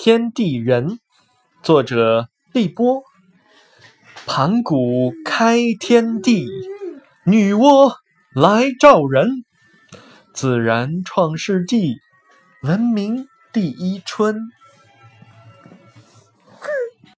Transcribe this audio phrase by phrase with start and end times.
[0.00, 1.00] 天地人
[1.60, 3.02] 作者碧波。
[4.28, 6.46] 盘古开天地
[7.26, 7.96] 女娲
[8.32, 9.44] 来造人。
[10.32, 11.96] 自然创世纪
[12.62, 14.36] 文明第一春。